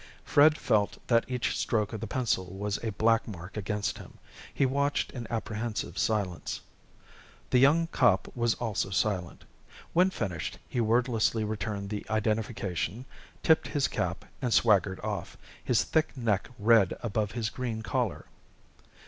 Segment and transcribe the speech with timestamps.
[0.25, 4.17] Fred felt that each stroke of the pencil was a black mark against him.
[4.51, 6.59] He watched in apprehensive silence.
[7.51, 9.45] The young cop was also silent.
[9.93, 13.05] When finished he wordlessly returned the identification,
[13.43, 18.25] tipped his cap, and swaggered off, his thick neck red above his green collar.